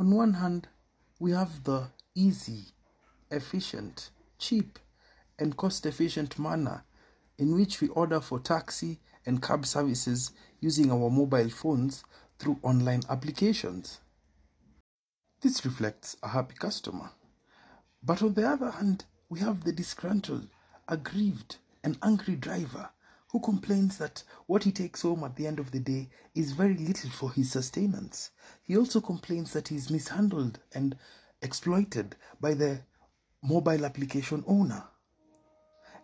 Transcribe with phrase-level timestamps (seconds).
[0.00, 0.66] On one hand,
[1.18, 2.68] we have the easy,
[3.30, 4.78] efficient, cheap,
[5.38, 6.84] and cost efficient manner
[7.36, 12.02] in which we order for taxi and cab services using our mobile phones
[12.38, 14.00] through online applications.
[15.42, 17.10] This reflects a happy customer.
[18.02, 20.48] But on the other hand, we have the disgruntled,
[20.88, 22.88] aggrieved, and angry driver
[23.32, 26.76] who complains that what he takes home at the end of the day is very
[26.76, 28.30] little for his sustenance.
[28.62, 30.96] He also complains that he is mishandled and
[31.42, 32.80] exploited by the
[33.42, 34.84] mobile application owner.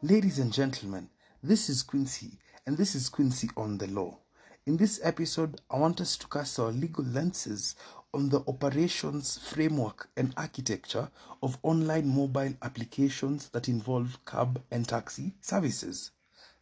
[0.02, 1.08] Ladies and gentlemen,
[1.42, 4.18] this is Quincy, and this is Quincy on the Law.
[4.64, 7.76] In this episode, I want us to cast our legal lenses
[8.14, 11.10] on the operations, framework, and architecture
[11.42, 16.12] of online mobile applications that involve cab and taxi services.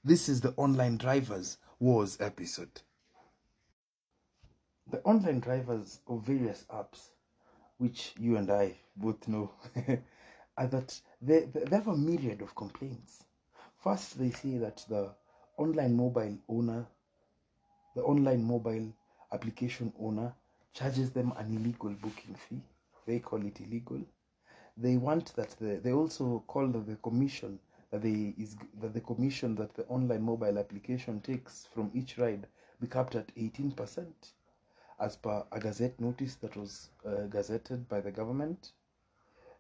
[0.07, 2.83] This is the Online Drivers Wars episode.
[4.91, 7.09] The online drivers of various apps,
[7.79, 9.53] which you and I both know,
[10.59, 13.25] are that they, they have a myriad of complaints.
[13.83, 15.09] First, they say that the
[15.57, 16.85] online mobile owner,
[17.97, 18.93] the online mobile
[19.33, 20.35] application owner,
[20.75, 22.61] charges them an illegal booking fee.
[23.07, 24.03] They call it illegal.
[24.77, 27.59] They want that the, they also call the, the commission
[27.95, 32.47] that the is that the commission that the online mobile application takes from each ride
[32.81, 34.07] be capped at 18%
[35.01, 38.73] as per a gazette notice that was uh, gazetted by the government.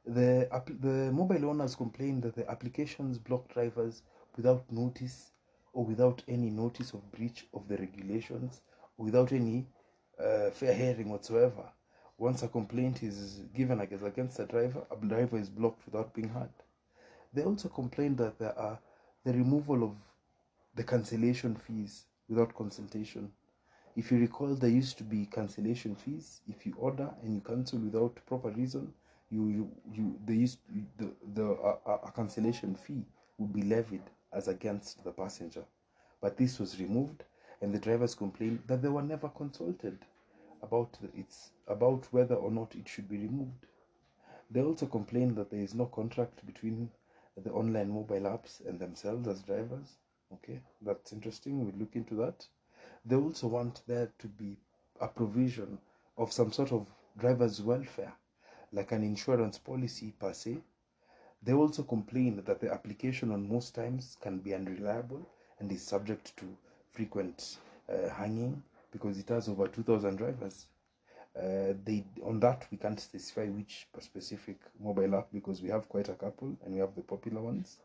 [0.04, 0.48] The
[0.80, 4.02] the mobile owners complained that the applications block drivers
[4.36, 5.30] without notice
[5.72, 8.62] or without any notice of breach of the regulations
[8.96, 9.66] without any
[10.18, 11.70] uh, fair hearing whatsoever.
[12.18, 16.50] Once a complaint is given against a driver a driver is blocked without being heard
[17.34, 18.78] they also complained that there are
[19.24, 19.92] the removal of
[20.74, 23.30] the cancellation fees without consultation.
[23.96, 26.40] If you recall, there used to be cancellation fees.
[26.48, 28.92] If you order and you cancel without proper reason,
[29.30, 30.58] you you, you they used
[30.98, 33.04] the the uh, a cancellation fee
[33.38, 34.02] would be levied
[34.32, 35.64] as against the passenger.
[36.20, 37.24] But this was removed,
[37.60, 39.98] and the drivers complained that they were never consulted
[40.62, 43.66] about the, its about whether or not it should be removed.
[44.50, 46.90] They also complained that there is no contract between
[47.36, 49.96] the online mobile apps and themselves as drivers.
[50.32, 51.64] Okay, that's interesting.
[51.64, 52.46] We'll look into that.
[53.04, 54.56] They also want there to be
[55.00, 55.78] a provision
[56.16, 56.86] of some sort of
[57.18, 58.12] driver's welfare,
[58.72, 60.58] like an insurance policy per se.
[61.42, 65.28] They also complain that the application on most times can be unreliable
[65.58, 66.46] and is subject to
[66.90, 67.58] frequent
[67.88, 68.62] uh, hanging
[68.92, 70.66] because it has over 2,000 drivers.
[71.36, 76.08] Uh, they on that we can't specify which specific mobile app because we have quite
[76.08, 77.78] a couple and we have the popular ones.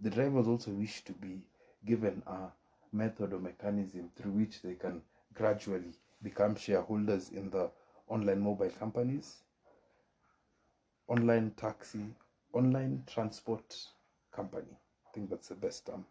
[0.00, 1.40] The drivers also wish to be
[1.84, 2.48] given a
[2.92, 5.02] method or mechanism through which they can
[5.34, 7.68] gradually become shareholders in the
[8.08, 9.38] online mobile companies,
[11.08, 12.06] online taxi,
[12.52, 13.76] online transport
[14.32, 14.78] company.
[15.08, 16.06] I think that's the best term.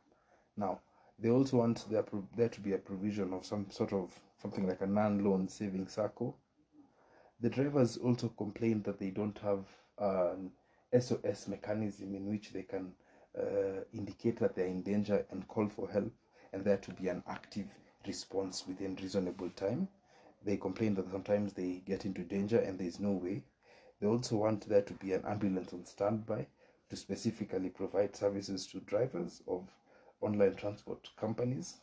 [0.58, 0.80] Now,
[1.18, 2.04] they also want there,
[2.36, 4.12] there to be a provision of some sort of
[4.42, 6.36] something like a non-loan saving circle
[7.44, 9.66] the drivers also complain that they don't have
[10.00, 10.50] an
[10.98, 12.94] SOS mechanism in which they can
[13.38, 16.14] uh, indicate that they're in danger and call for help,
[16.54, 17.68] and there to be an active
[18.08, 19.90] response within reasonable time.
[20.46, 23.44] They complain that sometimes they get into danger and there's no way.
[24.00, 26.48] They also want there to be an ambulance on standby
[26.90, 29.68] to specifically provide services to drivers of
[30.22, 31.76] online transport companies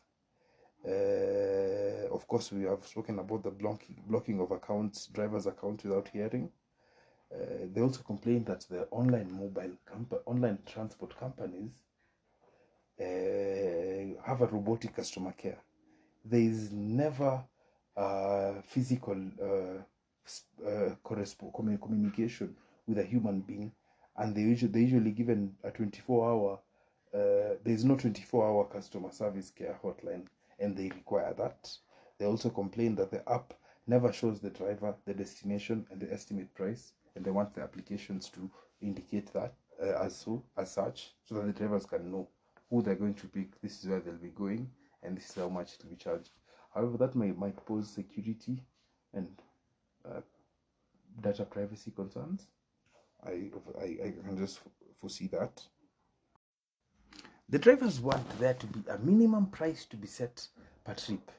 [0.86, 6.08] uh, of course, we have spoken about the blocking, blocking of accounts, drivers' accounts without
[6.08, 6.50] hearing.
[7.32, 11.70] Uh, they also complain that the online mobile comp- online transport companies
[13.00, 15.58] uh, have a robotic customer care.
[16.24, 17.44] There is never
[17.96, 23.72] a physical uh, uh, communication with a human being,
[24.16, 26.58] and they usually they usually given a twenty four hour.
[27.12, 30.26] Uh, there is no twenty four hour customer service care hotline
[30.60, 31.70] and they require that.
[32.18, 33.54] They also complain that the app
[33.86, 38.28] never shows the driver the destination and the estimate price, and they want the applications
[38.30, 38.50] to
[38.80, 42.28] indicate that uh, as so as such, so that the drivers can know
[42.68, 43.60] who they're going to pick.
[43.60, 44.70] This is where they'll be going,
[45.02, 46.30] and this is how much it will be charged.
[46.74, 48.62] However, that may might pose security
[49.12, 49.28] and
[50.06, 50.20] uh,
[51.20, 52.46] data privacy concerns.
[53.24, 53.50] I,
[53.80, 54.60] I I can just
[55.00, 55.62] foresee that.
[57.50, 60.46] The drivers want there to be a minimum price to be set
[60.84, 61.32] per trip,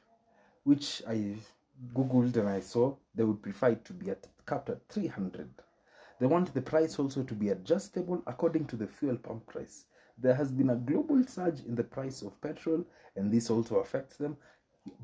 [0.65, 1.37] which I
[1.93, 5.49] googled and I saw they would prefer it to be at capped at 300.
[6.19, 9.85] They want the price also to be adjustable according to the fuel pump price.
[10.17, 12.83] There has been a global surge in the price of petrol,
[13.15, 14.35] and this also affects them,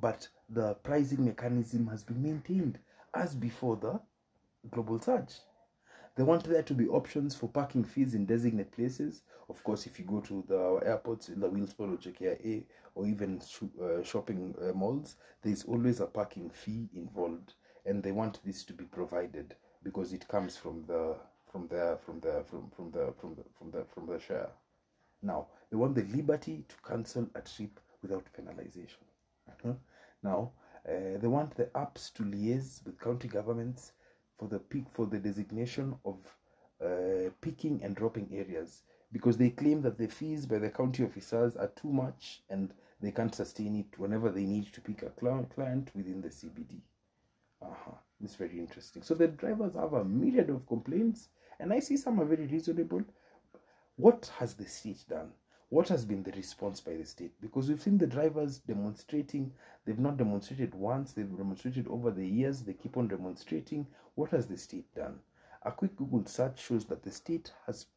[0.01, 2.79] but the pricing mechanism has been maintained
[3.13, 4.01] as before the
[4.69, 5.35] global surge.
[6.17, 9.21] They want there to be options for parking fees in designated places.
[9.49, 12.63] Of course, if you go to the airports in the Wilson Airport or JKIA
[12.95, 13.39] or even
[13.79, 17.53] uh, shopping uh, malls, there is always a parking fee involved,
[17.85, 21.15] and they want this to be provided because it comes from the
[21.51, 24.49] from the from the from from the from the from the from the share.
[25.21, 29.05] Now they want the liberty to cancel a trip without penalization.
[29.47, 29.73] Uh-huh.
[30.23, 30.53] Now
[30.89, 33.91] uh, they want the apps to liaise with county governments
[34.37, 36.17] for the peak for the designation of
[36.83, 41.55] uh, picking and dropping areas because they claim that the fees by the county officers
[41.55, 45.89] are too much and they can't sustain it whenever they need to pick a client
[45.95, 46.81] within the CBD.
[47.61, 47.91] Uh-huh.
[48.23, 49.03] It's very interesting.
[49.03, 51.29] So the drivers have a myriad of complaints,
[51.59, 53.03] and I see some are very reasonable.
[53.95, 55.31] What has the state done?
[55.69, 57.33] What has been the response by the state?
[57.41, 59.51] Because we've seen the drivers demonstrating.
[59.83, 63.85] They've not demonstrated once, they've demonstrated over the years, they keep on demonstrating.
[64.15, 65.19] What has the state done?
[65.63, 67.87] A quick Google search shows that the state has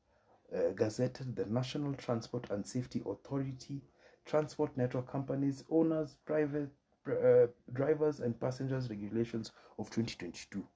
[0.52, 3.82] uh, gazetted the National Transport and Safety Authority,
[4.24, 6.70] transport network companies, owners, private
[7.06, 10.66] uh, drivers and passengers regulations of 2022.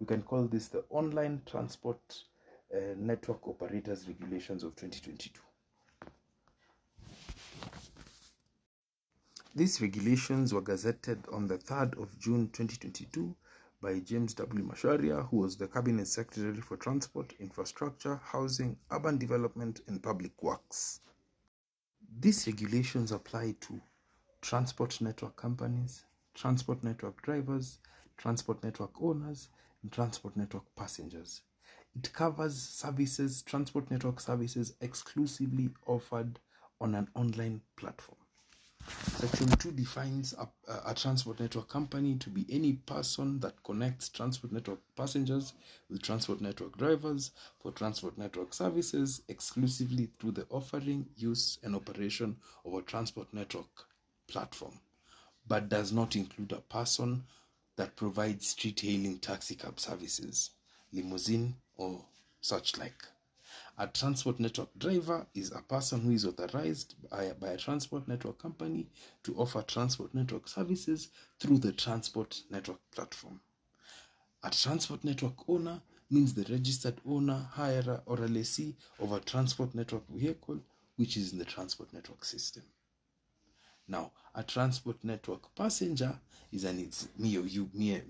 [0.00, 2.24] We can call this the Online Transport
[2.74, 5.40] uh, Network Operators Regulations of 2022.
[9.54, 13.36] These regulations were gazetted on the 3rd of June 2022
[13.82, 14.64] by James W.
[14.66, 21.00] Macharia, who was the Cabinet Secretary for Transport, Infrastructure, Housing, Urban Development, and Public Works.
[22.18, 23.78] These regulations apply to
[24.40, 27.78] transport network companies, transport network drivers,
[28.16, 29.50] transport network owners,
[29.82, 31.42] and transport network passengers.
[31.94, 36.38] It covers services, transport network services exclusively offered
[36.80, 38.21] on an online platform.
[38.88, 40.48] Section 2 defines a,
[40.86, 45.52] a, transport network company to be any person that connects transport network passengers
[45.88, 47.30] with transport network drivers
[47.60, 53.86] for transport network services exclusively through the offering, use, and operation of a transport network
[54.26, 54.80] platform,
[55.46, 57.22] but does not include a person
[57.76, 60.50] that provides street hailing taxi cab services,
[60.92, 62.04] limousine, or
[62.40, 63.11] such like.
[63.78, 68.38] A transport network driver is a person who is authorized by, by, a transport network
[68.38, 68.86] company
[69.22, 71.08] to offer transport network services
[71.40, 73.40] through the transport network platform.
[74.42, 75.80] A transport network owner
[76.10, 80.60] means the registered owner, hirer, or lessee of a transport network vehicle
[80.96, 82.64] which is in the transport network system.
[83.92, 86.18] Now, a transport network passenger
[86.50, 88.00] is an it's me or you, me,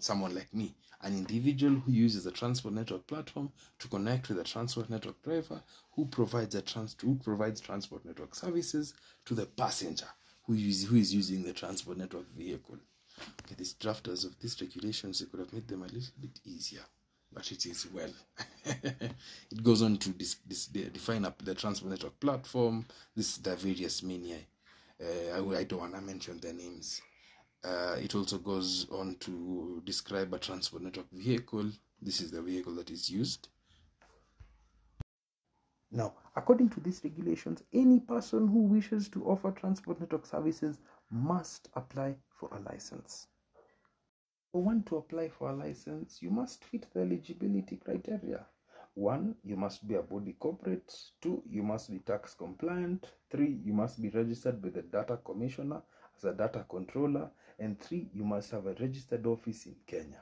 [0.00, 4.42] someone like me, an individual who uses a transport network platform to connect with a
[4.42, 5.62] transport network driver
[5.92, 8.94] who provides a trans who provides transport network services
[9.24, 10.08] to the passenger
[10.42, 12.78] who is who is using the transport network vehicle.
[13.44, 16.82] Okay, these drafters of these regulations, they could have made them a little bit easier,
[17.32, 18.10] but it is well.
[18.64, 22.84] it goes on to dis, dis, define up the transport network platform.
[23.14, 24.38] This the various mania
[25.02, 27.00] uh, I, don't want to mention their names.
[27.64, 31.70] Uh, it also goes on to describe a transport network vehicle.
[32.00, 33.48] This is the vehicle that is used.
[35.90, 40.78] Now, according to these regulations, any person who wishes to offer transport network services
[41.10, 43.26] must apply for a license.
[44.52, 48.46] For one to apply for a license, you must fit the eligibility criteria.
[48.98, 50.92] One, you must be a body corporate.
[51.20, 53.06] Two, you must be tax compliant.
[53.30, 55.82] Three, you must be registered with the data commissioner
[56.16, 57.30] as a data controller.
[57.60, 60.20] And three, you must have a registered office in Kenya.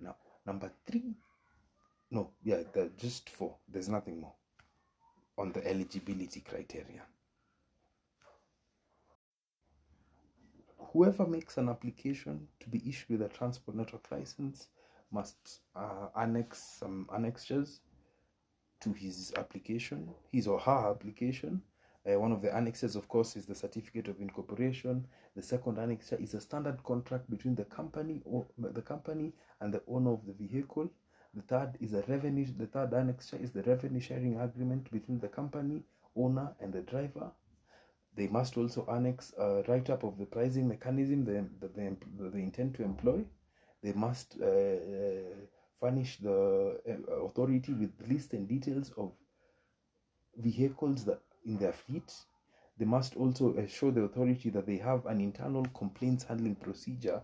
[0.00, 1.14] Now, number three,
[2.10, 2.64] no, yeah,
[2.98, 3.54] just four.
[3.68, 4.34] There's nothing more
[5.38, 7.02] on the eligibility criteria.
[10.92, 14.66] Whoever makes an application to be issued with a transport network license
[15.14, 17.80] must uh, annex some annexures
[18.80, 21.62] to his application, his or her application.
[22.06, 25.06] Uh, one of the annexes, of course, is the certificate of incorporation.
[25.36, 29.82] The second annexure is a standard contract between the company or the company and the
[29.88, 30.90] owner of the vehicle.
[31.32, 32.46] The third is a revenue.
[32.58, 37.30] The third annexure is the revenue sharing agreement between the company owner and the driver.
[38.16, 41.42] They must also annex a write-up of the pricing mechanism they,
[41.74, 43.24] they intend to employ
[43.84, 45.34] they must uh, uh,
[45.78, 49.12] furnish the uh, authority with list and details of
[50.38, 52.10] vehicles that in their fleet.
[52.78, 57.20] They must also show the authority that they have an internal complaints handling procedure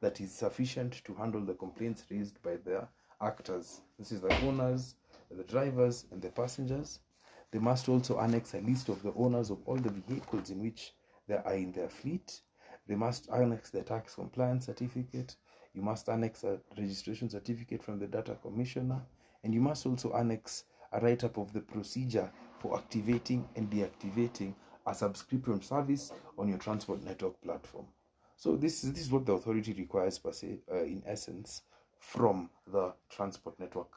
[0.00, 2.88] that is sufficient to handle the complaints raised by their
[3.22, 3.80] actors.
[3.96, 4.96] This is the owners,
[5.30, 6.98] the drivers, and the passengers.
[7.52, 10.92] They must also annex a list of the owners of all the vehicles in which
[11.28, 12.40] they are in their fleet
[12.90, 15.36] they must annex the tax compliance certificate,
[15.74, 19.00] you must annex a registration certificate from the data commissioner,
[19.44, 24.54] and you must also annex a write up of the procedure for activating and deactivating
[24.86, 27.86] a subscription service on your transport network platform.
[28.36, 31.62] So this is, this is what the authority requires per se, uh, in essence,
[31.98, 33.92] from the transport network,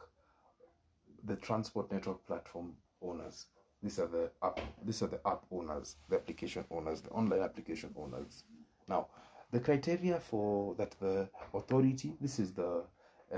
[1.24, 3.48] the transport network platform owners.
[3.82, 4.60] These are the app.
[4.86, 8.44] These are the app owners, the application owners, the online application owners.
[8.88, 9.08] Now,
[9.54, 12.16] the criteria for that the authority.
[12.20, 12.84] This is the
[13.32, 13.38] uh,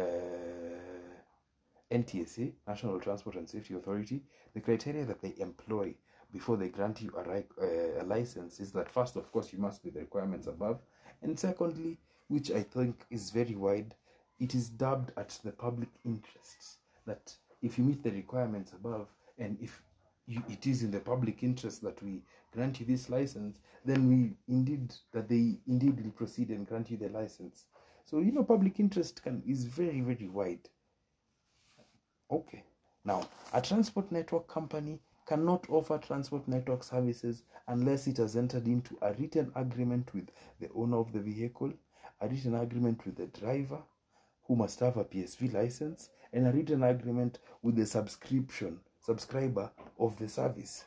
[1.91, 4.24] NTSA, National Transport and Safety Authority.
[4.53, 5.93] The criteria that they employ
[6.31, 9.84] before they grant you a, uh, a license is that first, of course, you must
[9.84, 10.79] be the requirements above,
[11.22, 11.98] and secondly,
[12.29, 13.93] which I think is very wide,
[14.39, 19.07] it is dubbed at the public interest that if you meet the requirements above
[19.38, 19.81] and if
[20.27, 22.22] you, it is in the public interest that we
[22.53, 26.98] grant you this license, then we indeed that they indeed will proceed and grant you
[26.98, 27.65] the license.
[28.05, 30.70] So you know, public interest can is very very wide.
[32.32, 32.63] Okay,
[33.03, 38.98] now a transport network company cannot offer transport network services unless it has entered into
[39.01, 40.29] a written agreement with
[40.60, 41.74] the owner of the vehicle,
[42.22, 43.79] a written agreement with the driver,
[44.48, 50.18] who must have a PSV license, and a written agreement with the subscription subscriber of
[50.18, 50.86] the service.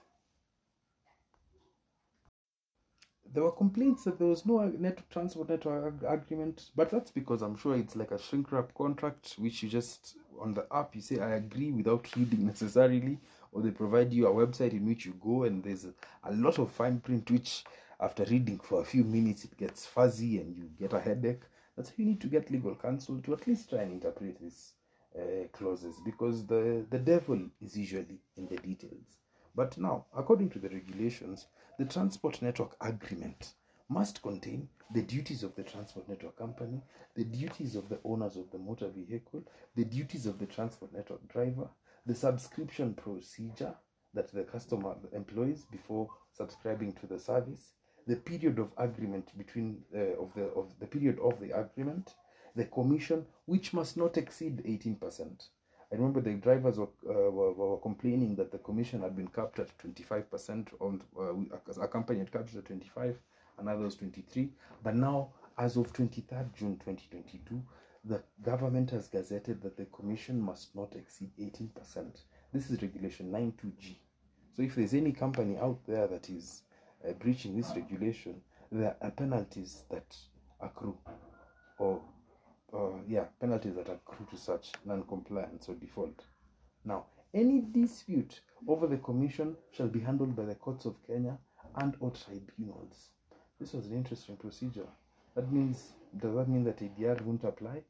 [3.31, 7.57] There were complaints that there was no network transport network agreement, but that's because I'm
[7.57, 11.19] sure it's like a shrink wrap contract, which you just on the app you say
[11.19, 13.19] I agree without reading necessarily,
[13.53, 16.71] or they provide you a website in which you go and there's a, lot of
[16.71, 17.65] fine print which
[18.01, 21.43] after reading for a few minutes it gets fuzzy and you get a headache.
[21.77, 24.73] That's how you need to get legal counsel to at least try and interpret this
[25.17, 29.19] uh, clauses because the, the devil is usually in the details.
[29.55, 31.47] But now, according to the regulations,
[31.79, 33.55] the Transport Network Agreement
[33.89, 36.81] must contain the duties of the transport network company,
[37.15, 39.43] the duties of the owners of the motor vehicle,
[39.77, 41.69] the duties of the transport network driver,
[42.07, 43.75] the subscription procedure
[44.15, 47.73] that the customer employs before subscribing to the service,
[48.07, 52.15] the period of agreement between uh, of the of the period of the agreement,
[52.59, 55.49] the commission, which must not exceed 18%.
[55.93, 59.61] I remember the drivers were, uh, were, were, complaining that the commission had been capped
[59.61, 63.17] at 25% on uh, a company had capped at 25
[63.59, 64.51] another was 23
[64.83, 67.63] but now as of 23rd June 2022
[68.05, 71.71] the government has gazetted that the commission must not exceed 18%
[72.53, 73.97] this is regulation 92G
[74.55, 76.63] so if there's any company out there that is
[77.09, 80.17] uh, breaching this regulation there are penalties that
[80.61, 80.99] accrue
[81.79, 82.03] or
[82.75, 86.25] uh, yeah, penalties that accrue to such non-compliance or default.
[86.85, 91.39] Now, any dispute over the commission shall be handled by the courts of Kenya
[91.77, 93.11] and or tribunals.
[93.61, 94.87] This was an interesting procedure.
[95.35, 97.83] That means, does that mean that ADR won't apply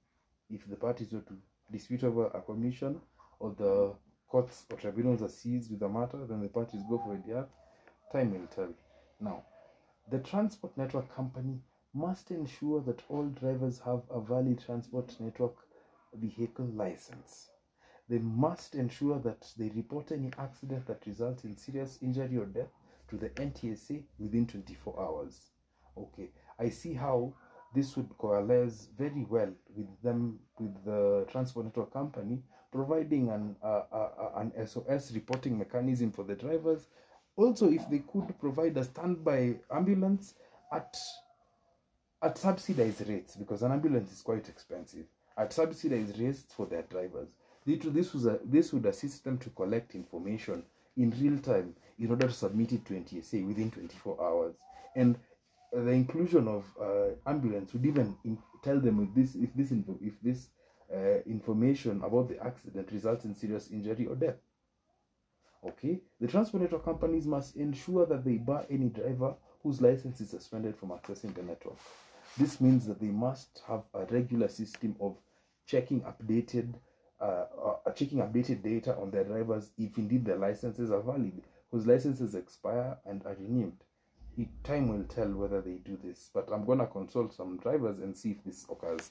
[0.50, 1.36] if the parties were to
[1.70, 3.00] dispute over a commission
[3.38, 3.94] or the
[4.28, 7.46] courts or tribunals are seized with the matter, then the parties go for ADR?
[8.12, 8.72] Time will tell.
[9.20, 9.42] Now,
[10.10, 11.60] the transport network company
[11.94, 15.56] must ensure that all drivers have a valid transport network
[16.14, 17.48] vehicle license.
[18.08, 22.72] They must ensure that they report any accident that results in serious injury or death
[23.10, 25.50] to the NTSA within 24 hours.
[25.96, 27.34] Okay, I see how
[27.74, 32.42] this would coalesce very well with them, with the transport network company,
[32.72, 36.86] providing an, uh, uh, an SOS reporting mechanism for the drivers.
[37.36, 40.34] Also, if they could provide a standby ambulance
[40.72, 40.96] at
[42.22, 45.06] at subsidized rates because an ambulance is quite expensive.
[45.36, 47.28] At subsidized rates for their drivers
[47.76, 50.62] this was a, this would assist them to collect information
[50.96, 54.54] in real time in order to submit it to NTSA within 24 hours.
[54.96, 55.18] And
[55.72, 59.70] the inclusion of uh, ambulance would even in, tell them if this if this
[60.00, 60.48] if this
[60.94, 64.36] uh, information about the accident results in serious injury or death.
[65.66, 66.00] Okay?
[66.20, 70.90] The transport companies must ensure that they bar any driver whose license is suspended from
[70.90, 71.76] accessing the network
[72.38, 75.16] this means that they must have a regular system of
[75.66, 76.74] checking updated
[77.20, 77.44] uh,
[77.86, 81.42] uh, checking updated data on their drivers if indeed their licenses are valid,
[81.72, 83.76] whose licenses expire and are renewed.
[84.36, 87.98] It, time will tell whether they do this, but I'm going to consult some drivers
[87.98, 89.10] and see if this occurs.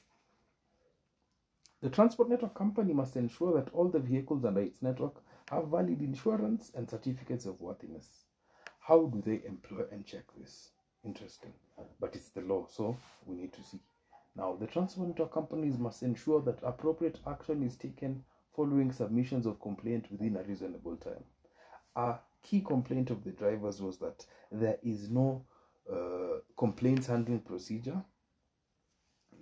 [1.82, 6.02] The transport network company must ensure that all the vehicles under its network have valid
[6.02, 8.08] insurance and certificates of worthiness.
[8.80, 10.70] How do they employ and check this?
[11.04, 11.54] Interesting
[12.00, 13.80] but it's the law, so we need to see.
[14.36, 18.24] Now, the transport companies must ensure that appropriate action is taken
[18.56, 21.24] following submissions of complaint within a reasonable time.
[21.96, 25.46] A key complaint of the drivers was that there is no
[25.92, 28.04] uh, complaints handling procedure.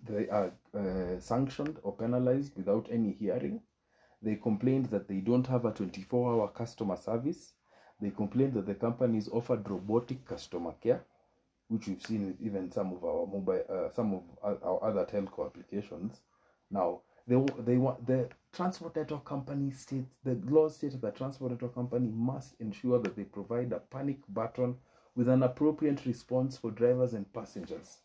[0.08, 3.62] They are uh, sanctioned or penalized without any hearing.
[4.22, 7.54] They complained that they don't have a 24 hour customer service.
[8.02, 11.06] They complained that the companies offered robotic customer care,
[11.68, 14.24] which we've seen even some of our mobile, uh, some of
[14.64, 16.22] our other telco applications.
[16.70, 21.74] Now, they they want the transport network company states the law states that transport network
[21.74, 24.76] company must ensure that they provide a panic button
[25.16, 27.98] with an appropriate response for drivers and passengers.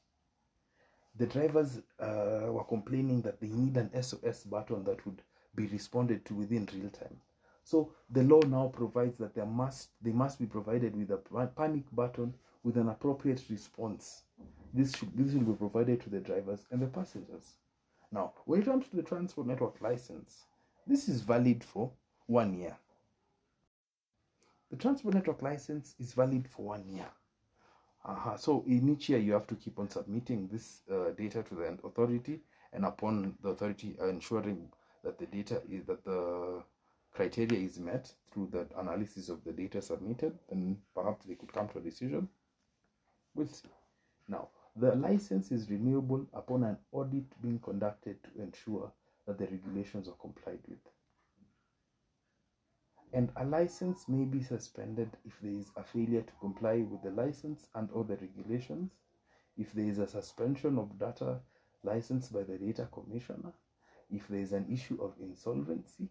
[1.17, 5.23] The drivers uh, were complaining that they need an SOS button that would
[5.55, 7.21] be responded to within real time.
[7.65, 11.85] So the law now provides that there must they must be provided with a panic
[11.93, 14.23] button with an appropriate response.
[14.73, 17.55] This should this will be provided to the drivers and the passengers.
[18.13, 20.45] Now, when it comes to the transport network license,
[20.87, 21.91] this is valid for
[22.27, 22.77] one year.
[24.71, 27.07] The transport network license is valid for one year.
[28.05, 28.37] Uh-huh.
[28.37, 31.79] So in each year, you have to keep on submitting this uh, data to the
[31.85, 32.41] authority,
[32.73, 34.69] and upon the authority ensuring
[35.05, 36.63] that the data is that the
[37.13, 41.69] criteria is met through the analysis of the data submitted, then perhaps they could come
[41.69, 42.29] to a decision.
[43.35, 43.69] We'll see.
[44.29, 48.93] Now, the license is renewable upon an audit being conducted to ensure
[49.27, 50.79] that the regulations are complied with.
[53.13, 57.11] And a license may be suspended if there is a failure to comply with the
[57.11, 58.93] license and or the regulations,
[59.57, 61.41] if there is a suspension of data
[61.83, 63.53] licensed by the data commissioner,
[64.11, 66.09] if there is an issue of insolvency,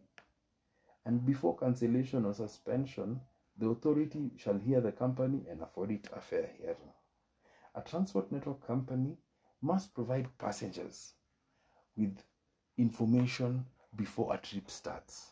[1.06, 3.22] and before cancellation or suspension,
[3.58, 6.94] the authority shall hear the company and afford it a fair hearing.
[7.80, 9.16] A transport network company
[9.62, 11.14] must provide passengers
[11.96, 12.18] with
[12.78, 15.32] information before a trip starts.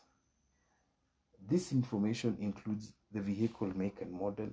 [1.46, 4.48] This information includes the vehicle make and model,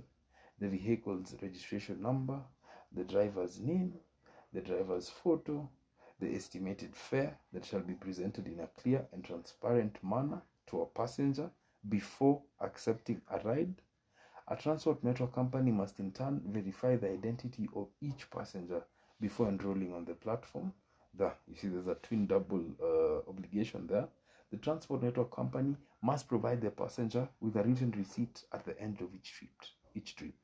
[0.60, 2.42] the vehicle's registration number,
[2.92, 3.94] the driver's name,
[4.52, 5.70] the driver's photo,
[6.20, 10.86] the estimated fare that shall be presented in a clear and transparent manner to a
[10.86, 11.50] passenger
[11.88, 13.76] before accepting a ride.
[14.48, 18.84] A transport network company must in turn verify the identity of each passenger
[19.20, 20.72] before enrolling on the platform.
[21.18, 24.08] The, you see, there's a twin double uh, obligation there.
[24.52, 29.02] The transport network company must provide the passenger with a written receipt at the end
[29.02, 29.50] of each trip.
[29.96, 30.36] Each trip.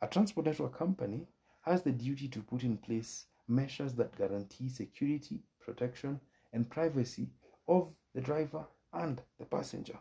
[0.00, 1.26] A transport network company
[1.62, 6.20] has the duty to put in place measures that guarantee security, protection,
[6.52, 7.30] and privacy
[7.66, 9.98] of the driver and the passenger.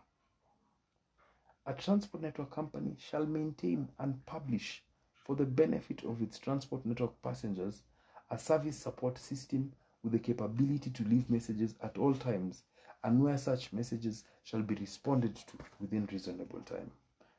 [1.65, 4.84] A transport network company shall maintain and publish
[5.15, 7.84] for the benefit of its transport network passengers
[8.32, 9.72] a service support system
[10.04, 12.63] with the capability to leave messages at all times
[13.04, 16.91] and where such messages shall be responded to within reasonable time.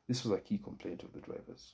[0.07, 1.73] This was a key complaint of the drivers.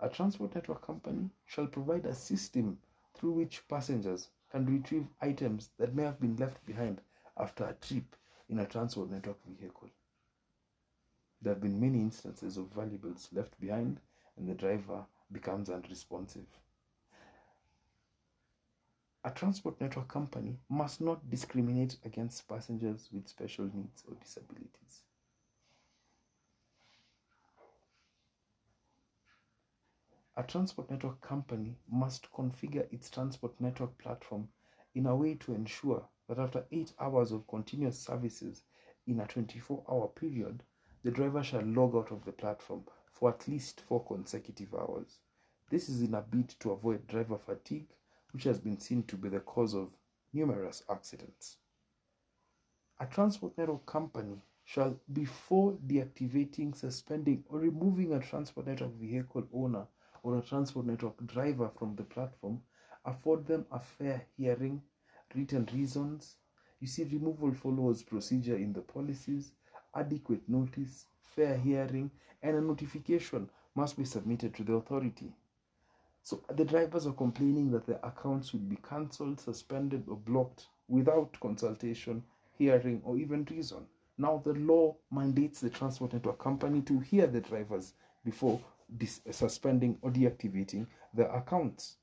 [0.00, 2.78] A transport network company shall provide a system
[3.14, 7.00] through which passengers can retrieve items that may have been left behind
[7.36, 8.16] after a trip
[8.48, 9.88] in a transport network vehicle.
[11.44, 14.00] There have been many instances of valuables left behind
[14.38, 16.46] and the driver becomes unresponsive.
[19.24, 25.02] A transport network company must not discriminate against passengers with special needs or disabilities.
[30.38, 34.48] A transport network company must configure its transport network platform
[34.94, 38.62] in a way to ensure that after 8 hours of continuous services
[39.06, 40.62] in a 24 hour period,
[41.04, 45.18] the driver shall log out of the platform for at least 4 consecutive hours.
[45.70, 47.88] This is in a bid to avoid driver fatigue,
[48.32, 49.94] which has been seen to be the cause of
[50.32, 51.58] numerous accidents.
[53.00, 59.86] A transport network company shall, before deactivating, suspending, or removing a transport network vehicle owner
[60.22, 62.60] or a transport network driver from the platform,
[63.04, 64.80] afford them a fair hearing,
[65.34, 66.36] written reasons.
[66.80, 69.52] You see, removal follows procedure in the policies,
[69.94, 72.10] adequate notice, fair hearing,
[72.42, 75.32] and a notification must be submitted to the authority.
[76.22, 81.38] So the drivers are complaining that their accounts would be cancelled, suspended, or blocked without
[81.40, 82.22] consultation,
[82.56, 83.86] hearing, or even reason.
[84.16, 88.60] Now the law mandates the transport network company to hear the drivers before
[88.96, 91.96] dis- suspending or deactivating their accounts.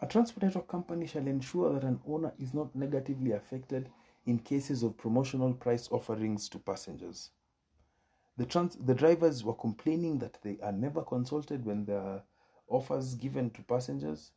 [0.00, 3.88] A transport network company shall ensure that an owner is not negatively affected
[4.28, 7.30] in cases of promotional price offerings to passengers.
[8.36, 12.22] The, trans- the drivers were complaining that they are never consulted when there are
[12.68, 14.32] offers given to passengers,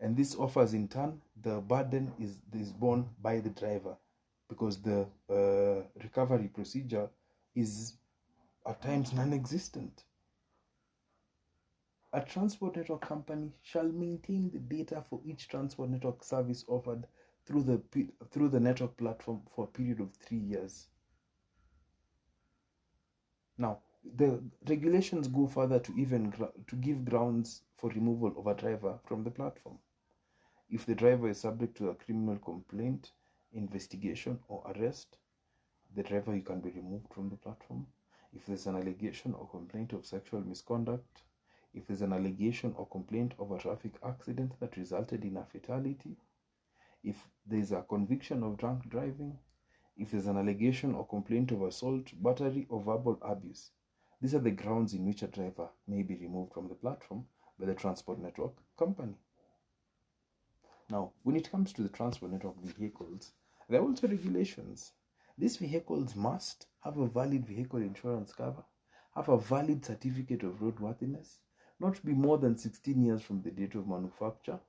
[0.00, 3.96] and these offers, in turn, the burden is, is borne by the driver
[4.48, 7.08] because the uh, recovery procedure
[7.54, 7.94] is
[8.66, 10.02] at times non existent.
[12.12, 17.06] A transport network company shall maintain the data for each transport network service offered
[17.50, 17.82] through the
[18.30, 20.86] through the network platform for a period of 3 years.
[23.58, 23.80] Now,
[24.16, 26.32] the regulations go further to even
[26.68, 29.78] to give grounds for removal of a driver from the platform.
[30.70, 33.10] If the driver is subject to a criminal complaint,
[33.52, 35.18] investigation, or arrest,
[35.96, 37.86] the driver can be removed from the platform.
[38.32, 41.22] If there's an allegation or complaint of sexual misconduct,
[41.74, 46.16] if there's an allegation or complaint of a traffic accident that resulted in a fatality,
[47.02, 49.38] if there's a conviction of drunk driving,
[49.96, 53.70] if there's an allegation or complaint of assault, battery, or verbal abuse.
[54.20, 57.26] These are the grounds in which a driver may be removed from the platform
[57.58, 59.14] by the transport network company.
[60.90, 63.32] Now, when it comes to the transport network vehicles,
[63.68, 64.92] there are also regulations.
[65.38, 68.64] These vehicles must have a valid vehicle insurance cover,
[69.14, 71.38] have a valid certificate of roadworthiness,
[71.78, 74.60] not be more than 16 years from the date of manufacture,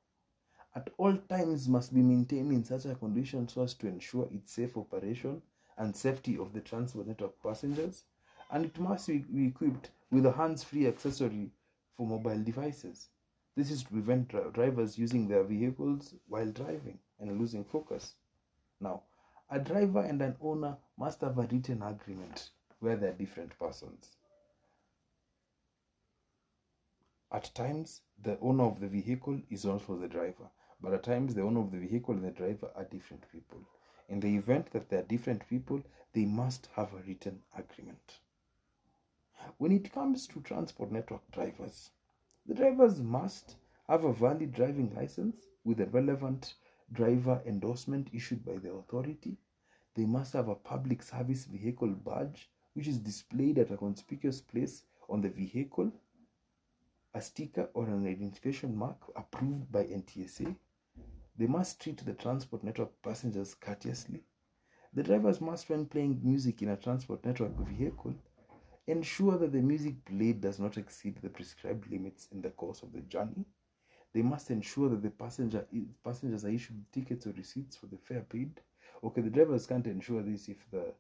[0.76, 4.54] at all times must be maintained in such a condition so as to ensure its
[4.54, 5.42] safe operation
[5.78, 8.04] and safety of the transport network passengers,
[8.52, 11.52] and it must be equipped with a hands-free accessory
[11.96, 13.08] for mobile devices.
[13.56, 18.16] This is to prevent drivers using their vehicles while driving and losing focus.
[18.80, 19.04] Now,
[19.50, 24.16] a driver and an owner must have a written agreement where they are different persons.
[27.32, 30.50] At times, the owner of the vehicle is also the driver,
[30.82, 33.60] but at times, the owner of the vehicle and the driver are different people.
[34.10, 35.82] In the event that they are different people,
[36.14, 38.20] they must have a written agreement.
[39.58, 41.92] When it comes to transport network drivers,
[42.46, 43.56] the drivers must
[43.88, 46.56] have a valid driving license with a relevant
[46.92, 49.38] driver endorsement issued by the authority.
[49.96, 54.84] They must have a public service vehicle badge which is displayed at a conspicuous place
[55.10, 55.92] on the vehicle,
[57.14, 60.56] a sticker or an identification mark approved by NTSA.
[61.38, 64.24] They must treat the transport network passengers courteously.
[64.94, 68.14] The drivers must, when playing music in a transport network vehicle,
[68.88, 72.92] ensure that the music played does not exceed the prescribed limits in the course of
[72.92, 73.46] the journey.
[74.14, 75.66] They must ensure that the passenger
[76.04, 78.60] passengers are issued tickets or receipts for the fare paid.
[79.04, 80.94] Okay, the drivers can't ensure this if the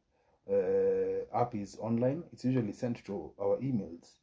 [0.50, 2.24] uh, app is online.
[2.32, 4.14] It's usually sent to our emails.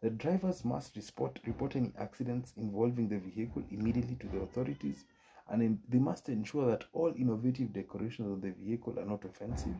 [0.00, 5.04] The drivers must report, report any accidents involving the vehicle immediately to the authorities
[5.48, 9.74] and in, they must ensure that all innovative decorations of the vehicle are not offensive.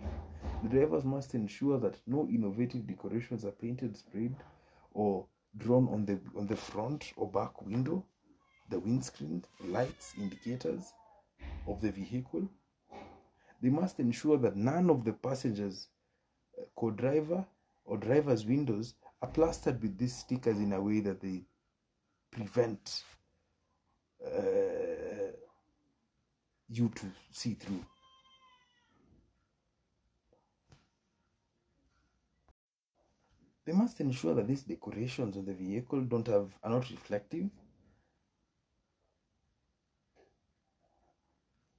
[0.63, 4.37] The drivers must ensure that no innovative decorations are painted, sprayed,
[4.93, 5.27] or
[5.59, 8.05] drawn on the on the front or back window,
[8.71, 10.93] the windscreen, lights, indicators
[11.67, 12.49] of the vehicle.
[13.63, 15.89] They must ensure that none of the passengers,
[16.59, 17.45] uh, co-driver,
[17.85, 21.43] or driver's windows are plastered with these stickers in a way that they
[22.31, 23.03] prevent
[24.25, 24.76] uh,
[26.69, 27.85] you to see through.
[33.65, 37.51] They must ensure that these decorations on the vehicle don't have are not reflective.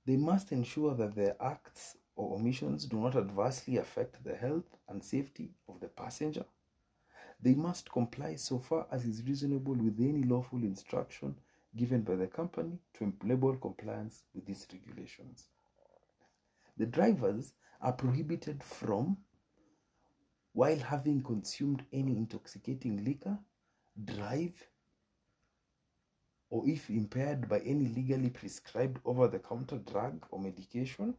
[0.06, 5.04] They must ensure that their acts or omissions do not adversely affect the health and
[5.04, 6.46] safety of the passenger.
[7.42, 11.36] They must comply so far as is reasonable with any lawful instruction
[11.78, 15.46] given by the company to enable compliance with these regulations.
[16.78, 19.18] The drivers are prohibited from,
[20.54, 23.38] while having consumed any intoxicating liquor,
[24.04, 24.68] drive,
[26.50, 31.14] or if impaired by any legally prescribed over the counter drug or medication.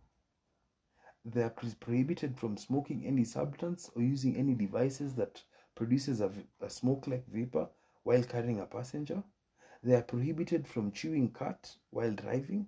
[1.24, 5.42] They are prohibited from smoking any substance or using any devices that
[5.74, 6.30] produces a,
[6.62, 7.68] a smoke like vapor
[8.04, 9.22] while carrying a passenger.
[9.82, 12.66] They are prohibited from chewing khat while driving.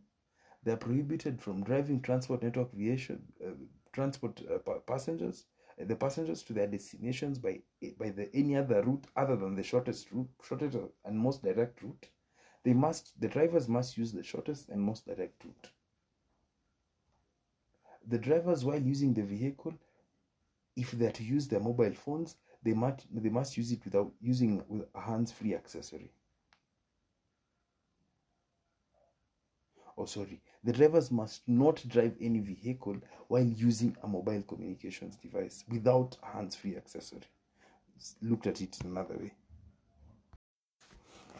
[0.63, 3.51] They are prohibited from driving transport network aviation, uh,
[3.93, 5.47] transport uh, passengers,
[5.81, 7.63] uh, the passengers to their destinations by
[7.99, 12.09] by the any other route other than the shortest route, shortest and most direct route.
[12.63, 15.71] They must the drivers must use the shortest and most direct route.
[18.07, 19.75] The drivers, while using the vehicle,
[20.77, 24.13] if they are to use their mobile phones, they must they must use it without
[24.21, 24.63] using
[24.95, 26.13] a hands-free accessory.
[30.01, 32.97] Oh sorry, the drivers must not drive any vehicle
[33.29, 37.29] while using a mobile communications device without a hands-free accessory.
[38.23, 39.35] Looked at it another way.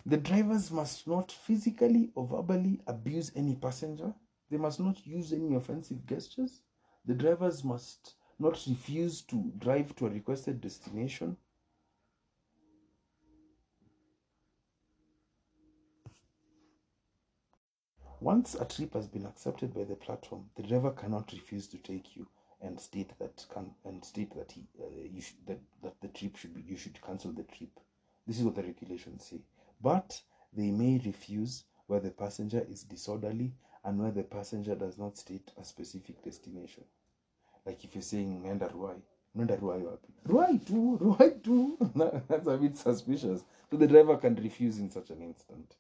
[0.05, 4.13] The drivers must not physically or verbally abuse any passenger.
[4.51, 6.61] They must not use any offensive gestures.
[7.07, 11.37] The drivers must not refuse to drive to a requested destination
[18.21, 22.15] Once a trip has been accepted by the platform, the driver cannot refuse to take
[22.15, 22.27] you
[22.61, 26.37] and state that can and state that he uh, you should that, that the trip
[26.37, 27.71] should be you should cancel the trip.
[28.27, 29.41] This is what the regulations say.
[29.83, 30.21] But
[30.53, 33.55] they may refuse where the passenger is disorderly
[33.85, 36.85] and where the passenger does not state a specific destination.
[37.65, 39.01] Like if you're saying Nenda Ruai,
[39.35, 40.13] Nenda Ruai wapi?
[40.29, 41.79] Ruai too, Ruai too.
[42.29, 43.45] That's a bit suspicious.
[43.71, 45.77] So the driver can refuse in such an instant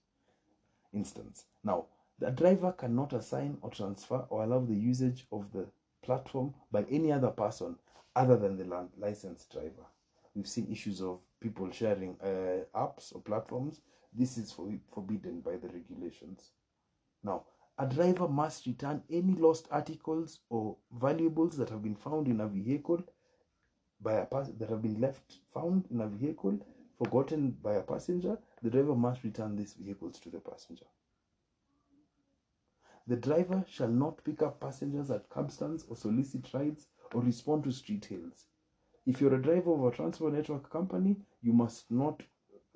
[0.93, 1.45] instance.
[1.63, 1.87] Now,
[2.21, 5.67] the driver cannot assign or transfer or allow the usage of the
[6.03, 7.77] platform by any other person
[8.15, 9.87] other than the licensed driver.
[10.35, 13.81] We've seen issues of people sharing uh, apps or platforms.
[14.13, 16.51] This is for, forbidden by the regulations.
[17.25, 17.45] Now,
[17.79, 22.47] a driver must return any lost articles or valuables that have been found in a
[22.47, 23.03] vehicle
[24.03, 26.59] by a pass- that have been left found in a vehicle
[26.99, 28.39] forgotten by a passenger.
[28.63, 30.87] The driver must return these vehicles to the passenger.
[33.07, 37.65] The driver shall not pick up passengers at cab stands or solicit rides or respond
[37.65, 38.47] to street hails.
[39.07, 42.23] If you're a driver of a transport network company, you must not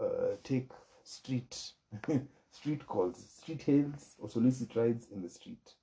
[0.00, 0.70] uh, take
[1.04, 1.72] street
[2.50, 5.74] street calls, street hails, or solicit rides in the street.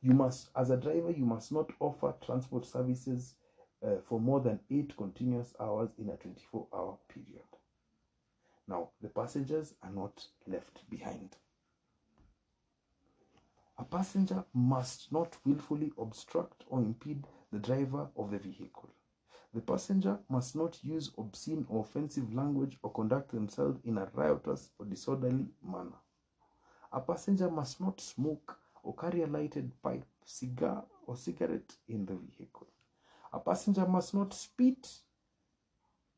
[0.00, 3.34] You must, as a driver, you must not offer transport services
[3.84, 7.42] uh, for more than eight continuous hours in a 24 hour period.
[8.68, 11.36] Now, the passengers are not left behind.
[13.78, 18.90] A passenger must not willfully obstruct or impede the driver of the vehicle.
[19.54, 24.70] The passenger must not use obscene or offensive language or conduct themselves in a riotous
[24.78, 25.98] or disorderly manner.
[26.92, 32.14] A passenger must not smoke or carry a lighted pipe, cigar, or cigarette in the
[32.14, 32.68] vehicle.
[33.32, 34.88] A passenger must not spit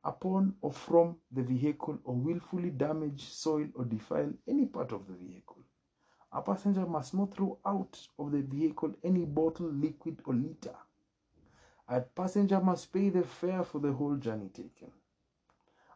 [0.04, 5.14] upon or from the vehicle or willfully damage, soil, or defile any part of the
[5.14, 5.62] vehicle.
[6.34, 10.74] A passenger must not throw out of the vehicle any bottle, liquid, or litter.
[11.86, 14.90] A passenger must pay the fare for the whole journey taken.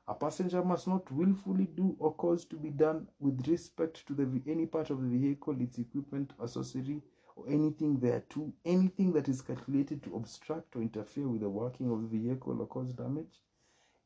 [0.06, 4.40] A passenger must not willfully do or cause to be done with respect to the,
[4.46, 7.02] any part of the vehicle, its equipment, accessory,
[7.34, 12.00] or anything thereto, anything that is calculated to obstruct or interfere with the working of
[12.02, 13.42] the vehicle or cause damage,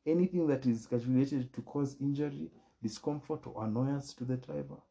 [0.07, 2.49] anything that is calculated to cause injury,
[2.81, 4.81] discomfort, or annoyance to the driver.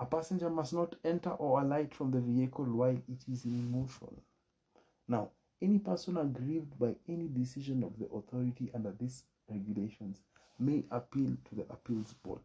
[0.00, 4.20] A passenger must not enter or alight from the vehicle while it is in motion.
[5.06, 5.28] Now,
[5.60, 10.22] any person aggrieved by any decision of the authority under these regulations
[10.58, 12.40] may appeal to the appeals board.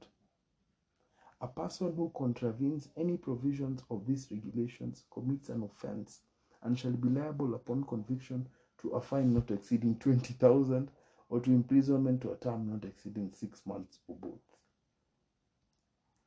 [1.40, 6.20] A person who contravenes any provisions of these regulations commits an offense
[6.62, 8.50] and shall be liable upon conviction
[8.82, 10.92] to a fine not exceeding 20,000
[11.30, 14.55] or to imprisonment to a term not exceeding 6 months or both.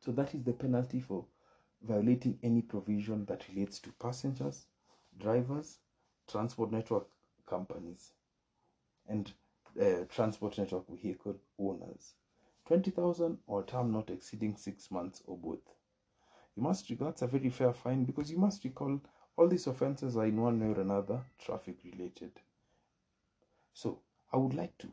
[0.09, 1.27] So that is the penalty for
[1.83, 4.65] violating any provision that relates to passengers,
[5.21, 5.81] drivers,
[6.27, 7.09] transport network
[7.45, 8.13] companies,
[9.07, 9.31] and
[9.79, 12.15] uh, transport network vehicle owners.
[12.69, 15.75] 20,000 or a term not exceeding six months or both.
[16.57, 19.03] You must regard a very fair fine because you must recall
[19.37, 22.33] all these offenses are in one way or another traffic related.
[23.75, 24.01] So
[24.33, 24.89] I would like to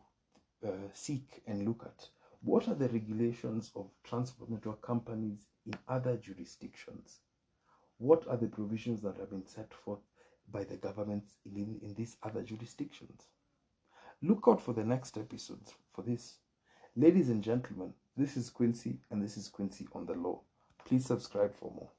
[0.67, 2.09] uh, seek and look at
[2.45, 7.21] what are the regulations of transport network companies in other jurisdictions?
[7.97, 10.01] What are the provisions that have been set forth
[10.51, 13.23] by the governments in, in these other jurisdictions?
[14.21, 16.35] Look out for the next episodes for this.
[16.95, 20.41] Ladies and gentlemen, this is Quincy and this is Quincy on the Law.
[20.85, 21.89] Please subscribe for more.